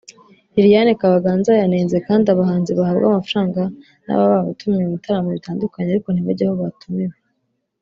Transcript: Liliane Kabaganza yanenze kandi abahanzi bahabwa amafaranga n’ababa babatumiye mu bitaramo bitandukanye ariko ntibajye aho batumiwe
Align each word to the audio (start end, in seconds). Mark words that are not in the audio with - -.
Liliane 0.55 0.93
Kabaganza 1.01 1.51
yanenze 1.61 1.97
kandi 2.07 2.25
abahanzi 2.33 2.71
bahabwa 2.79 3.05
amafaranga 3.07 3.61
n’ababa 4.05 4.35
babatumiye 4.39 4.81
mu 4.83 4.91
bitaramo 4.95 5.29
bitandukanye 5.37 5.89
ariko 5.91 6.09
ntibajye 6.11 6.45
aho 6.47 6.55
batumiwe 6.63 7.15